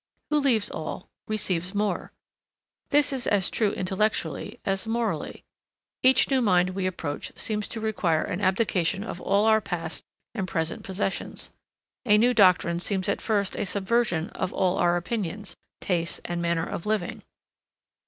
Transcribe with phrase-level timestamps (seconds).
[0.31, 2.11] Who leaves all, receives more.
[2.89, 5.43] This is as true intellectually as morally.
[6.01, 10.03] Each new mind we approach seems to require an abdication of all our past
[10.33, 11.51] and present possessions.
[12.03, 16.65] A new doctrine seems at first a subversion of all our opinions, tastes, and manner
[16.65, 17.21] of living.